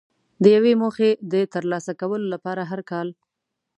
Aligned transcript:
د 0.43 0.45
یوې 0.55 0.73
موخې 0.81 1.09
د 1.31 1.33
ترلاسه 1.53 1.91
کولو 2.01 2.25
لپاره 2.33 2.61
هر 2.71 2.81
کال. 2.91 3.07